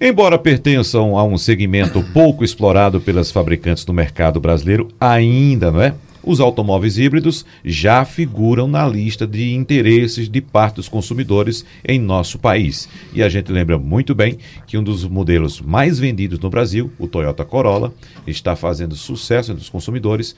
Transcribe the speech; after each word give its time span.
Embora 0.00 0.38
pertençam 0.38 1.18
a 1.18 1.24
um 1.24 1.36
segmento 1.36 2.00
pouco 2.12 2.44
explorado 2.44 3.00
pelas 3.00 3.32
fabricantes 3.32 3.84
do 3.84 3.92
mercado 3.92 4.38
brasileiro, 4.38 4.86
ainda, 5.00 5.72
não 5.72 5.82
é? 5.82 5.92
Os 6.22 6.38
automóveis 6.38 6.98
híbridos 6.98 7.44
já 7.64 8.04
figuram 8.04 8.68
na 8.68 8.86
lista 8.86 9.26
de 9.26 9.52
interesses 9.54 10.28
de 10.28 10.40
parte 10.40 10.76
dos 10.76 10.88
consumidores 10.88 11.64
em 11.84 11.98
nosso 11.98 12.38
país. 12.38 12.88
E 13.12 13.24
a 13.24 13.28
gente 13.28 13.50
lembra 13.50 13.76
muito 13.76 14.14
bem 14.14 14.38
que 14.68 14.78
um 14.78 14.84
dos 14.84 15.04
modelos 15.04 15.60
mais 15.60 15.98
vendidos 15.98 16.38
no 16.38 16.48
Brasil, 16.48 16.92
o 16.96 17.08
Toyota 17.08 17.44
Corolla, 17.44 17.92
está 18.24 18.54
fazendo 18.54 18.94
sucesso 18.94 19.50
entre 19.50 19.62
os 19.62 19.70
consumidores 19.70 20.36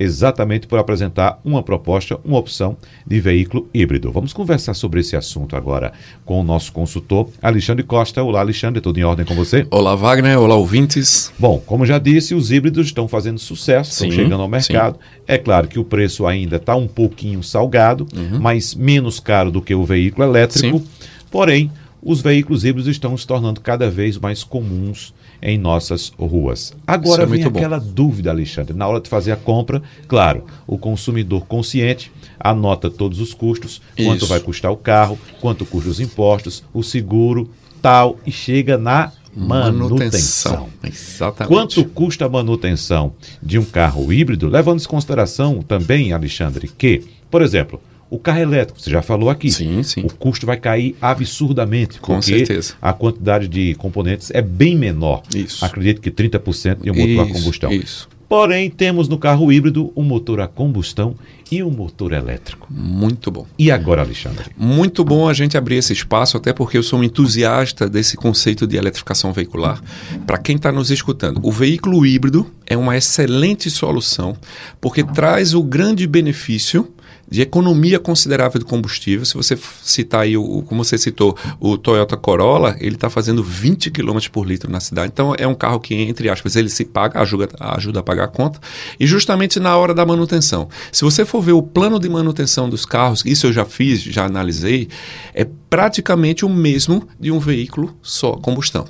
exatamente 0.00 0.66
por 0.66 0.78
apresentar 0.78 1.38
uma 1.44 1.62
proposta, 1.62 2.18
uma 2.24 2.38
opção 2.38 2.74
de 3.06 3.20
veículo 3.20 3.68
híbrido. 3.72 4.10
Vamos 4.10 4.32
conversar 4.32 4.72
sobre 4.72 5.00
esse 5.00 5.14
assunto 5.14 5.54
agora 5.54 5.92
com 6.24 6.40
o 6.40 6.42
nosso 6.42 6.72
consultor, 6.72 7.28
Alexandre 7.42 7.84
Costa. 7.84 8.22
Olá, 8.22 8.40
Alexandre, 8.40 8.80
tudo 8.80 8.98
em 8.98 9.04
ordem 9.04 9.26
com 9.26 9.34
você? 9.34 9.66
Olá, 9.70 9.94
Wagner. 9.94 10.38
Olá, 10.38 10.54
ouvintes. 10.54 11.30
Bom, 11.38 11.62
como 11.66 11.84
já 11.84 11.98
disse, 11.98 12.34
os 12.34 12.50
híbridos 12.50 12.86
estão 12.86 13.06
fazendo 13.06 13.38
sucesso, 13.38 13.92
sim, 13.92 14.08
estão 14.08 14.24
chegando 14.24 14.40
ao 14.40 14.48
mercado. 14.48 14.94
Sim. 14.94 15.20
É 15.26 15.36
claro 15.36 15.68
que 15.68 15.78
o 15.78 15.84
preço 15.84 16.26
ainda 16.26 16.56
está 16.56 16.74
um 16.74 16.88
pouquinho 16.88 17.42
salgado, 17.42 18.06
uhum. 18.16 18.40
mas 18.40 18.74
menos 18.74 19.20
caro 19.20 19.50
do 19.50 19.60
que 19.60 19.74
o 19.74 19.84
veículo 19.84 20.26
elétrico. 20.26 20.78
Sim. 20.78 20.84
Porém, 21.30 21.70
os 22.02 22.20
veículos 22.20 22.64
híbridos 22.64 22.90
estão 22.90 23.16
se 23.16 23.26
tornando 23.26 23.60
cada 23.60 23.90
vez 23.90 24.16
mais 24.18 24.42
comuns 24.42 25.12
em 25.42 25.58
nossas 25.58 26.12
ruas. 26.18 26.74
Agora 26.86 27.22
é 27.22 27.26
vem 27.26 27.44
aquela 27.44 27.78
bom. 27.78 27.86
dúvida, 27.92 28.30
Alexandre. 28.30 28.76
Na 28.76 28.86
hora 28.86 29.00
de 29.00 29.08
fazer 29.08 29.32
a 29.32 29.36
compra, 29.36 29.82
claro, 30.06 30.44
o 30.66 30.78
consumidor 30.78 31.46
consciente 31.46 32.10
anota 32.38 32.90
todos 32.90 33.20
os 33.20 33.34
custos, 33.34 33.80
Isso. 33.96 34.08
quanto 34.08 34.26
vai 34.26 34.40
custar 34.40 34.70
o 34.70 34.76
carro, 34.76 35.18
quanto 35.40 35.64
custam 35.66 35.90
os 35.92 36.00
impostos, 36.00 36.62
o 36.72 36.82
seguro, 36.82 37.50
tal, 37.82 38.18
e 38.26 38.32
chega 38.32 38.76
na 38.76 39.12
manutenção. 39.34 39.88
manutenção. 39.88 40.68
Exatamente. 40.82 41.48
Quanto 41.54 41.84
custa 41.84 42.26
a 42.26 42.28
manutenção 42.28 43.12
de 43.42 43.58
um 43.58 43.64
carro 43.64 44.12
híbrido, 44.12 44.48
levando 44.48 44.80
em 44.80 44.84
consideração 44.84 45.62
também, 45.62 46.12
Alexandre, 46.12 46.68
que, 46.68 47.04
por 47.30 47.42
exemplo, 47.42 47.80
o 48.10 48.18
carro 48.18 48.40
elétrico, 48.40 48.80
você 48.80 48.90
já 48.90 49.00
falou 49.00 49.30
aqui. 49.30 49.50
Sim, 49.50 49.82
sim. 49.84 50.02
O 50.02 50.12
custo 50.12 50.44
vai 50.44 50.56
cair 50.56 50.96
absurdamente. 51.00 52.00
Com 52.00 52.20
certeza. 52.20 52.74
A 52.82 52.92
quantidade 52.92 53.46
de 53.46 53.74
componentes 53.76 54.30
é 54.32 54.42
bem 54.42 54.76
menor. 54.76 55.22
Isso. 55.34 55.64
Acredito 55.64 56.00
que 56.00 56.10
30% 56.10 56.82
de 56.82 56.90
um 56.90 56.94
motor 56.94 57.08
isso, 57.08 57.20
a 57.20 57.26
combustão. 57.26 57.72
Isso. 57.72 58.08
Porém, 58.28 58.70
temos 58.70 59.08
no 59.08 59.18
carro 59.18 59.50
híbrido 59.50 59.92
um 59.96 60.04
motor 60.04 60.40
a 60.40 60.46
combustão 60.46 61.16
e 61.50 61.64
um 61.64 61.70
motor 61.70 62.12
elétrico. 62.12 62.68
Muito 62.70 63.28
bom. 63.28 63.44
E 63.58 63.72
agora, 63.72 64.02
Alexandre? 64.02 64.50
Muito 64.56 65.04
bom 65.04 65.28
a 65.28 65.32
gente 65.32 65.56
abrir 65.56 65.76
esse 65.76 65.92
espaço, 65.92 66.36
até 66.36 66.52
porque 66.52 66.78
eu 66.78 66.82
sou 66.82 67.00
um 67.00 67.04
entusiasta 67.04 67.88
desse 67.88 68.16
conceito 68.16 68.68
de 68.68 68.76
eletrificação 68.76 69.32
veicular. 69.32 69.82
Para 70.28 70.38
quem 70.38 70.54
está 70.54 70.70
nos 70.70 70.92
escutando, 70.92 71.40
o 71.42 71.50
veículo 71.50 72.06
híbrido 72.06 72.46
é 72.66 72.76
uma 72.76 72.96
excelente 72.96 73.68
solução, 73.68 74.36
porque 74.80 75.02
traz 75.02 75.52
o 75.52 75.62
grande 75.62 76.06
benefício 76.06 76.88
de 77.28 77.42
economia 77.42 77.98
considerável 77.98 78.58
de 78.58 78.64
combustível. 78.64 79.24
Se 79.24 79.34
você 79.34 79.58
citar 79.82 80.22
aí, 80.22 80.36
o, 80.36 80.62
como 80.62 80.84
você 80.84 80.98
citou, 80.98 81.36
o 81.58 81.78
Toyota 81.78 82.16
Corolla, 82.16 82.76
ele 82.80 82.96
está 82.96 83.08
fazendo 83.08 83.42
20 83.42 83.90
km 83.90 84.18
por 84.32 84.46
litro 84.46 84.70
na 84.70 84.80
cidade. 84.80 85.10
Então 85.12 85.34
é 85.38 85.46
um 85.46 85.54
carro 85.54 85.80
que, 85.80 85.94
entre 85.94 86.28
aspas, 86.28 86.56
ele 86.56 86.68
se 86.68 86.84
paga, 86.84 87.20
ajuda, 87.20 87.48
ajuda 87.58 88.00
a 88.00 88.02
pagar 88.02 88.24
a 88.24 88.28
conta. 88.28 88.60
E 88.98 89.06
justamente 89.06 89.60
na 89.60 89.76
hora 89.76 89.94
da 89.94 90.04
manutenção. 90.04 90.68
Se 90.90 91.04
você 91.04 91.24
for 91.24 91.40
ver 91.40 91.52
o 91.52 91.62
plano 91.62 91.98
de 91.98 92.08
manutenção 92.08 92.68
dos 92.68 92.84
carros, 92.84 93.22
isso 93.24 93.46
eu 93.46 93.52
já 93.52 93.64
fiz, 93.64 94.02
já 94.02 94.24
analisei, 94.24 94.88
é 95.34 95.46
praticamente 95.70 96.44
o 96.44 96.48
mesmo 96.48 97.08
de 97.18 97.30
um 97.30 97.38
veículo 97.38 97.96
só 98.02 98.32
combustão. 98.32 98.84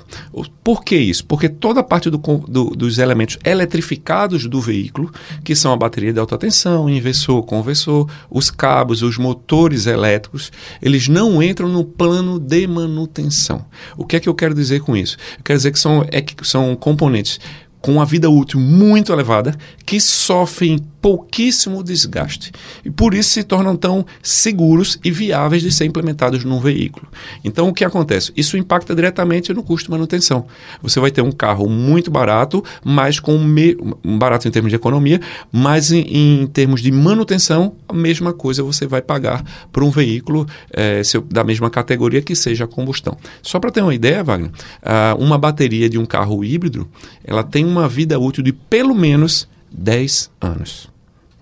Por 0.63 0.83
que 0.83 0.97
isso? 0.97 1.23
Porque 1.25 1.47
toda 1.47 1.79
a 1.79 1.83
parte 1.83 2.09
do, 2.09 2.17
do, 2.17 2.71
dos 2.71 2.97
elementos 2.97 3.37
eletrificados 3.45 4.47
do 4.47 4.59
veículo, 4.59 5.13
que 5.43 5.55
são 5.55 5.71
a 5.71 5.77
bateria 5.77 6.11
de 6.11 6.19
alta 6.19 6.39
tensão, 6.39 6.89
inversor, 6.89 7.43
conversor, 7.43 8.09
os 8.29 8.49
cabos, 8.49 9.03
os 9.03 9.17
motores 9.17 9.85
elétricos, 9.85 10.51
eles 10.81 11.07
não 11.07 11.41
entram 11.41 11.69
no 11.69 11.85
plano 11.85 12.39
de 12.39 12.65
manutenção. 12.65 13.63
O 13.95 14.03
que 14.03 14.15
é 14.15 14.19
que 14.19 14.27
eu 14.27 14.33
quero 14.33 14.55
dizer 14.55 14.81
com 14.81 14.97
isso? 14.97 15.17
Eu 15.37 15.43
quero 15.43 15.59
dizer 15.59 15.71
que 15.71 15.79
são, 15.79 16.03
é 16.11 16.19
que 16.19 16.35
são 16.47 16.75
componentes 16.75 17.39
com 17.81 17.93
uma 17.93 18.05
vida 18.05 18.29
útil 18.29 18.59
muito 18.59 19.11
elevada 19.11 19.55
que 19.85 19.99
sofrem 19.99 20.79
pouquíssimo 21.01 21.83
desgaste 21.83 22.51
e 22.85 22.91
por 22.91 23.15
isso 23.15 23.31
se 23.31 23.43
tornam 23.43 23.75
tão 23.75 24.05
seguros 24.21 24.99
e 25.03 25.09
viáveis 25.09 25.63
de 25.63 25.71
ser 25.71 25.85
implementados 25.85 26.45
num 26.45 26.59
veículo. 26.59 27.07
Então 27.43 27.67
o 27.67 27.73
que 27.73 27.83
acontece? 27.83 28.31
Isso 28.37 28.55
impacta 28.55 28.93
diretamente 28.93 29.51
no 29.51 29.63
custo 29.63 29.87
de 29.87 29.91
manutenção. 29.91 30.45
Você 30.81 30.99
vai 30.99 31.09
ter 31.09 31.21
um 31.21 31.31
carro 31.31 31.67
muito 31.67 32.11
barato, 32.11 32.63
mas 32.83 33.19
com 33.19 33.37
me... 33.39 33.75
barato 34.05 34.47
em 34.47 34.51
termos 34.51 34.69
de 34.69 34.75
economia, 34.75 35.19
mas 35.51 35.91
em, 35.91 36.01
em, 36.01 36.47
termos 36.47 36.81
de 36.81 36.91
manutenção 36.91 37.73
a 37.89 37.93
mesma 37.93 38.31
coisa 38.31 38.61
você 38.61 38.85
vai 38.85 39.01
pagar 39.01 39.43
por 39.71 39.83
um 39.83 39.89
veículo 39.89 40.45
é, 40.71 41.03
seu, 41.03 41.21
da 41.21 41.43
mesma 41.43 41.69
categoria 41.69 42.21
que 42.21 42.35
seja 42.35 42.65
a 42.65 42.67
combustão. 42.67 43.17
Só 43.41 43.59
para 43.59 43.71
ter 43.71 43.81
uma 43.81 43.95
ideia, 43.95 44.23
Wagner, 44.23 44.51
uh, 44.51 45.21
uma 45.21 45.37
bateria 45.37 45.89
de 45.89 45.97
um 45.97 46.05
carro 46.05 46.43
híbrido 46.43 46.87
ela 47.23 47.43
tem 47.43 47.65
uma 47.71 47.87
vida 47.87 48.19
útil 48.19 48.43
de 48.43 48.51
pelo 48.51 48.93
menos 48.93 49.47
10 49.71 50.29
anos. 50.39 50.91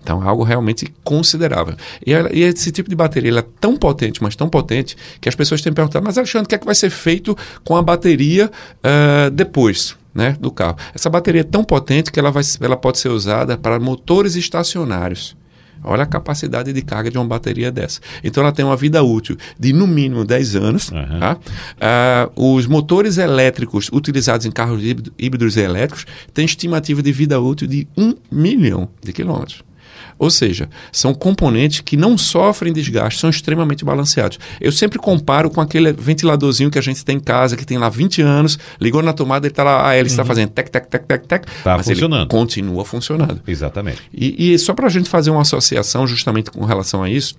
Então 0.02 0.26
algo 0.26 0.42
realmente 0.42 0.92
considerável. 1.04 1.76
E, 2.04 2.12
e, 2.12 2.42
esse 2.42 2.72
tipo 2.72 2.88
de 2.88 2.96
bateria 2.96 3.38
é 3.38 3.44
tão 3.60 3.76
potente, 3.76 4.22
mas 4.22 4.34
tão 4.34 4.48
potente, 4.48 4.96
que 5.20 5.28
as 5.28 5.34
pessoas 5.34 5.60
têm 5.60 5.72
perguntado, 5.72 6.04
mas 6.04 6.16
Alexandre, 6.16 6.46
o 6.46 6.48
que 6.48 6.54
é 6.54 6.58
que 6.58 6.66
vai 6.66 6.74
ser 6.74 6.90
feito 6.90 7.36
com 7.64 7.76
a 7.76 7.82
bateria 7.82 8.50
uh, 8.50 9.30
depois? 9.30 9.98
Né, 10.12 10.36
do 10.40 10.50
carro. 10.50 10.76
Essa 10.92 11.08
bateria 11.08 11.42
é 11.42 11.44
tão 11.44 11.62
potente 11.62 12.10
que 12.10 12.18
ela, 12.18 12.32
vai, 12.32 12.42
ela 12.60 12.76
pode 12.76 12.98
ser 12.98 13.10
usada 13.10 13.56
para 13.56 13.78
motores 13.78 14.34
estacionários. 14.34 15.36
Olha 15.82 16.02
a 16.02 16.06
capacidade 16.06 16.72
de 16.72 16.82
carga 16.82 17.10
de 17.10 17.18
uma 17.18 17.24
bateria 17.24 17.70
dessa. 17.70 18.00
Então 18.22 18.42
ela 18.42 18.52
tem 18.52 18.64
uma 18.64 18.76
vida 18.76 19.02
útil 19.02 19.36
de 19.58 19.72
no 19.72 19.86
mínimo 19.86 20.24
10 20.24 20.56
anos. 20.56 20.90
Uhum. 20.90 21.20
Tá? 21.20 21.38
Uh, 22.36 22.56
os 22.56 22.66
motores 22.66 23.18
elétricos 23.18 23.88
utilizados 23.92 24.46
em 24.46 24.50
carros 24.50 24.82
híbridos 25.18 25.56
e 25.56 25.60
elétricos 25.60 26.06
têm 26.34 26.44
estimativa 26.44 27.02
de 27.02 27.12
vida 27.12 27.40
útil 27.40 27.66
de 27.66 27.86
1 27.96 28.14
milhão 28.30 28.88
de 29.02 29.12
quilômetros. 29.12 29.62
Ou 30.20 30.30
seja, 30.30 30.68
são 30.92 31.14
componentes 31.14 31.80
que 31.80 31.96
não 31.96 32.18
sofrem 32.18 32.74
desgaste, 32.74 33.18
são 33.18 33.30
extremamente 33.30 33.86
balanceados. 33.86 34.38
Eu 34.60 34.70
sempre 34.70 34.98
comparo 34.98 35.48
com 35.48 35.62
aquele 35.62 35.94
ventiladorzinho 35.94 36.70
que 36.70 36.78
a 36.78 36.82
gente 36.82 37.02
tem 37.02 37.16
em 37.16 37.20
casa, 37.20 37.56
que 37.56 37.64
tem 37.64 37.78
lá 37.78 37.88
20 37.88 38.20
anos, 38.20 38.58
ligou 38.78 39.02
na 39.02 39.14
tomada, 39.14 39.46
ele 39.46 39.52
está 39.52 39.64
lá, 39.64 39.88
a 39.88 39.94
hélice 39.94 40.12
está 40.12 40.22
uhum. 40.22 40.28
fazendo 40.28 40.50
tec, 40.50 40.68
tec, 40.68 40.88
tec, 40.88 41.06
tec, 41.06 41.26
tec. 41.26 41.46
Está 41.48 41.82
funcionando. 41.82 42.28
continua 42.28 42.84
funcionando. 42.84 43.40
Exatamente. 43.46 44.02
E, 44.12 44.52
e 44.52 44.58
só 44.58 44.74
para 44.74 44.88
a 44.88 44.90
gente 44.90 45.08
fazer 45.08 45.30
uma 45.30 45.40
associação 45.40 46.06
justamente 46.06 46.50
com 46.50 46.66
relação 46.66 47.02
a 47.02 47.08
isso, 47.08 47.34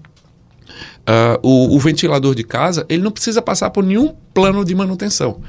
uh, 1.01 1.37
o, 1.43 1.75
o 1.75 1.79
ventilador 1.79 2.33
de 2.33 2.43
casa, 2.43 2.83
ele 2.89 3.03
não 3.03 3.11
precisa 3.11 3.43
passar 3.43 3.69
por 3.69 3.83
nenhum 3.83 4.15
plano 4.33 4.65
de 4.65 4.73
manutenção. 4.73 5.39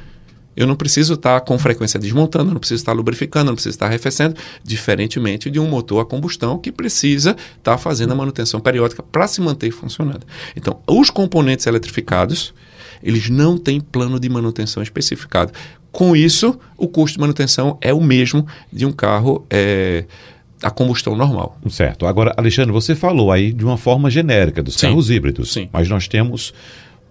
Eu 0.56 0.66
não 0.66 0.74
preciso 0.74 1.14
estar 1.14 1.40
com 1.40 1.58
frequência 1.58 1.98
desmontando, 1.98 2.52
não 2.52 2.58
preciso 2.58 2.80
estar 2.80 2.92
lubrificando, 2.92 3.46
não 3.46 3.54
preciso 3.54 3.74
estar 3.74 3.86
arrefecendo, 3.86 4.36
diferentemente 4.62 5.50
de 5.50 5.58
um 5.58 5.66
motor 5.66 6.00
a 6.00 6.04
combustão 6.04 6.58
que 6.58 6.70
precisa 6.70 7.36
estar 7.56 7.78
fazendo 7.78 8.12
a 8.12 8.14
manutenção 8.14 8.60
periódica 8.60 9.02
para 9.02 9.26
se 9.26 9.40
manter 9.40 9.70
funcionando. 9.70 10.26
Então, 10.56 10.80
os 10.86 11.10
componentes 11.10 11.66
eletrificados, 11.66 12.52
eles 13.02 13.30
não 13.30 13.56
têm 13.56 13.80
plano 13.80 14.20
de 14.20 14.28
manutenção 14.28 14.82
especificado. 14.82 15.52
Com 15.90 16.16
isso, 16.16 16.58
o 16.76 16.88
custo 16.88 17.16
de 17.16 17.20
manutenção 17.20 17.76
é 17.80 17.92
o 17.92 18.00
mesmo 18.00 18.46
de 18.72 18.86
um 18.86 18.92
carro 18.92 19.46
é, 19.50 20.04
a 20.62 20.70
combustão 20.70 21.16
normal. 21.16 21.58
Certo. 21.69 22.06
Agora, 22.06 22.32
Alexandre, 22.36 22.72
você 22.72 22.94
falou 22.94 23.32
aí 23.32 23.52
de 23.52 23.64
uma 23.64 23.76
forma 23.76 24.10
genérica 24.10 24.62
dos 24.62 24.74
Sim. 24.74 24.88
carros 24.88 25.10
híbridos, 25.10 25.52
Sim. 25.52 25.69
mas 25.72 25.88
nós 25.88 26.06
temos 26.06 26.54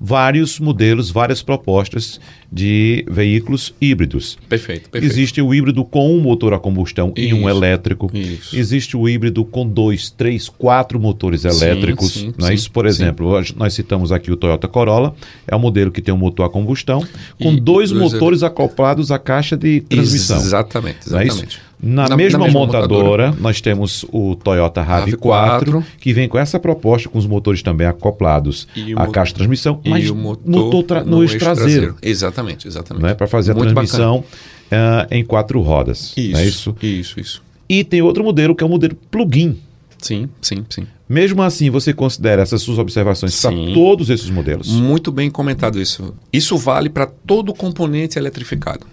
vários 0.03 0.59
modelos, 0.59 1.11
várias 1.11 1.43
propostas 1.43 2.19
de 2.51 3.05
veículos 3.09 3.73
híbridos. 3.79 4.37
Perfeito, 4.49 4.89
perfeito. 4.89 5.13
Existe 5.13 5.41
o 5.41 5.53
híbrido 5.53 5.85
com 5.85 6.17
um 6.17 6.19
motor 6.19 6.53
a 6.55 6.59
combustão 6.59 7.13
isso, 7.15 7.29
e 7.29 7.33
um 7.33 7.47
elétrico. 7.47 8.09
Isso. 8.11 8.57
Existe 8.57 8.97
o 8.97 9.07
híbrido 9.07 9.45
com 9.45 9.65
dois, 9.65 10.09
três, 10.09 10.49
quatro 10.49 10.99
motores 10.99 11.45
elétricos. 11.45 12.13
Sim, 12.13 12.33
sim, 12.37 12.47
é 12.49 12.53
isso? 12.53 12.71
Por 12.71 12.87
exemplo, 12.87 13.45
sim. 13.45 13.53
nós 13.55 13.75
citamos 13.75 14.11
aqui 14.11 14.31
o 14.31 14.35
Toyota 14.35 14.67
Corolla, 14.67 15.13
é 15.47 15.55
um 15.55 15.59
modelo 15.59 15.91
que 15.91 16.01
tem 16.01 16.13
um 16.13 16.17
motor 16.17 16.47
a 16.47 16.49
combustão 16.49 17.05
com 17.39 17.53
e 17.53 17.61
dois 17.61 17.91
motores 17.91 18.41
acoplados 18.41 19.11
à 19.11 19.19
caixa 19.19 19.55
de 19.55 19.81
transmissão. 19.81 20.37
Exatamente, 20.37 20.97
exatamente. 21.05 21.57
É 21.57 21.70
na, 21.81 22.07
na, 22.07 22.15
mesma, 22.15 22.39
na 22.39 22.45
mesma 22.45 22.59
montadora, 22.59 23.27
montadora, 23.27 23.35
nós 23.39 23.59
temos 23.59 24.05
o 24.11 24.35
Toyota 24.35 24.83
RAV4, 24.83 25.83
que 25.99 26.13
vem 26.13 26.27
com 26.27 26.37
essa 26.37 26.59
proposta, 26.59 27.09
com 27.09 27.17
os 27.17 27.25
motores 27.25 27.63
também 27.63 27.87
acoplados 27.87 28.67
à 28.95 29.07
caixa 29.07 29.31
de 29.31 29.35
transmissão, 29.35 29.81
mas 29.83 30.09
no, 30.09 30.37
no, 30.45 30.83
no 31.05 31.23
eixo 31.23 31.39
traseiro. 31.39 31.39
traseiro. 31.39 31.95
Exatamente, 32.01 32.67
exatamente. 32.67 33.03
Né, 33.03 33.13
Para 33.15 33.27
fazer 33.27 33.51
a 33.51 33.55
Muito 33.55 33.73
transmissão 33.73 34.19
uh, 34.19 35.07
em 35.09 35.23
quatro 35.23 35.59
rodas. 35.61 36.13
Isso, 36.15 36.37
é 36.37 36.45
isso, 36.45 36.75
isso, 36.81 37.19
isso. 37.19 37.43
E 37.67 37.83
tem 37.83 38.01
outro 38.01 38.23
modelo 38.23 38.55
que 38.55 38.63
é 38.63 38.67
o 38.67 38.69
modelo 38.69 38.95
plug-in. 39.09 39.57
Sim, 39.97 40.29
sim, 40.41 40.65
sim. 40.69 40.85
Mesmo 41.07 41.41
assim, 41.41 41.69
você 41.69 41.93
considera 41.93 42.41
essas 42.41 42.61
suas 42.61 42.79
observações 42.79 43.39
para 43.41 43.51
todos 43.73 44.09
esses 44.09 44.29
modelos? 44.29 44.67
Muito 44.69 45.11
bem 45.11 45.29
comentado 45.29 45.79
isso. 45.79 46.13
Isso 46.31 46.57
vale 46.57 46.89
para 46.89 47.05
todo 47.05 47.53
componente 47.53 48.17
eletrificado. 48.17 48.85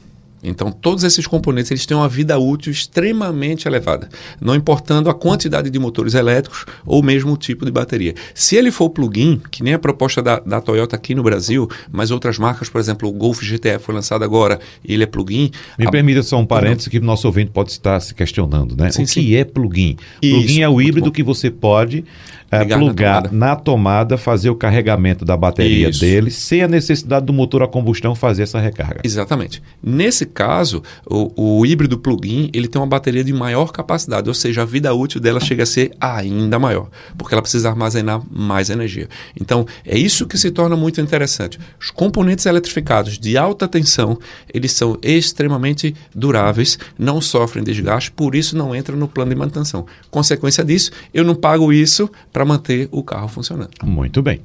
Então, 0.42 0.70
todos 0.70 1.04
esses 1.04 1.26
componentes 1.26 1.70
eles 1.70 1.86
têm 1.86 1.96
uma 1.96 2.08
vida 2.08 2.38
útil 2.38 2.70
extremamente 2.70 3.66
elevada, 3.66 4.08
não 4.40 4.54
importando 4.54 5.10
a 5.10 5.14
quantidade 5.14 5.70
de 5.70 5.78
motores 5.78 6.14
elétricos 6.14 6.64
ou 6.86 7.02
mesmo 7.02 7.32
o 7.32 7.36
tipo 7.36 7.64
de 7.64 7.70
bateria. 7.70 8.14
Se 8.34 8.56
ele 8.56 8.70
for 8.70 8.90
plug-in, 8.90 9.40
que 9.50 9.62
nem 9.62 9.74
a 9.74 9.78
proposta 9.78 10.22
da, 10.22 10.38
da, 10.38 10.60
Toyota 10.60 10.96
aqui 10.96 11.14
no 11.14 11.22
Brasil, 11.22 11.68
mas 11.90 12.10
outras 12.10 12.38
marcas, 12.38 12.68
por 12.68 12.80
exemplo, 12.80 13.08
o 13.08 13.12
Golf 13.12 13.42
GTE 13.42 13.78
foi 13.78 13.94
lançado 13.94 14.22
agora 14.24 14.60
e 14.84 14.94
ele 14.94 15.04
é 15.04 15.06
plug-in. 15.06 15.50
Me 15.78 15.86
a... 15.86 15.90
permita 15.90 16.22
só 16.22 16.38
um 16.38 16.46
parênteses 16.46 16.88
que 16.88 16.98
o 16.98 17.02
nosso 17.02 17.26
ouvinte 17.26 17.50
pode 17.50 17.70
estar 17.70 17.98
se 18.00 18.14
questionando, 18.14 18.76
né? 18.76 18.90
Sim, 18.90 19.04
o 19.04 19.06
que 19.06 19.36
é 19.36 19.44
plug-in? 19.44 19.96
Plug-in 20.20 20.60
é 20.60 20.68
o 20.68 20.80
híbrido 20.80 21.10
que 21.10 21.22
você 21.22 21.50
pode 21.50 22.04
é, 22.50 22.64
plugar 22.64 23.22
na 23.22 23.28
tomada. 23.28 23.36
na 23.36 23.56
tomada. 23.56 24.18
fazer 24.18 24.50
o 24.50 24.56
carregamento 24.56 25.24
da 25.24 25.36
bateria 25.36 25.90
Isso. 25.90 26.00
dele, 26.00 26.30
sem 26.30 26.62
a 26.62 26.68
necessidade 26.68 27.26
do 27.26 27.32
motor 27.32 27.62
a 27.62 27.68
combustão 27.68 28.14
fazer 28.14 28.42
essa 28.42 28.58
recarga. 28.58 29.00
Exatamente. 29.04 29.62
Nesse 29.82 30.26
caso, 30.26 30.82
o, 31.06 31.58
o 31.60 31.66
híbrido 31.66 31.98
plug-in 31.98 32.50
ele 32.52 32.68
tem 32.68 32.80
uma 32.80 32.86
bateria 32.86 33.22
de 33.22 33.32
maior 33.32 33.70
capacidade, 33.72 34.28
ou 34.28 34.34
seja, 34.34 34.62
a 34.62 34.64
vida 34.64 34.92
útil 34.94 35.20
dela 35.20 35.40
chega 35.40 35.62
a 35.62 35.66
ser 35.66 35.92
ainda 36.00 36.58
maior, 36.58 36.88
porque 37.16 37.34
ela 37.34 37.42
precisa 37.42 37.68
armazenar 37.68 38.22
mais 38.30 38.70
energia. 38.70 39.08
Então, 39.38 39.66
é 39.84 39.98
isso 39.98 40.26
que 40.26 40.38
se 40.38 40.50
torna 40.50 40.76
muito 40.76 41.00
interessante. 41.00 41.58
Os 41.80 41.90
componentes 41.90 42.46
eletrificados 42.46 43.18
de 43.18 43.36
alta 43.36 43.68
tensão, 43.68 44.18
eles 44.52 44.72
são 44.72 44.98
extremamente 45.02 45.94
duráveis, 46.14 46.78
não 46.98 47.20
sofrem 47.20 47.64
desgaste, 47.64 48.10
por 48.10 48.34
isso 48.34 48.56
não 48.56 48.74
entram 48.74 48.96
no 48.96 49.08
plano 49.08 49.30
de 49.30 49.36
manutenção. 49.36 49.86
Consequência 50.10 50.64
disso, 50.64 50.90
eu 51.12 51.24
não 51.24 51.34
pago 51.34 51.72
isso 51.72 52.10
para 52.38 52.44
manter 52.44 52.88
o 52.92 53.02
carro 53.02 53.26
funcionando. 53.26 53.70
Muito 53.82 54.22
bem. 54.22 54.40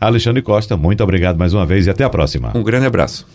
Alexandre 0.00 0.42
Costa, 0.42 0.76
muito 0.76 1.02
obrigado 1.02 1.36
mais 1.36 1.52
uma 1.52 1.66
vez 1.66 1.88
e 1.88 1.90
até 1.90 2.04
a 2.04 2.08
próxima. 2.08 2.52
Um 2.54 2.62
grande 2.62 2.86
abraço. 2.86 3.26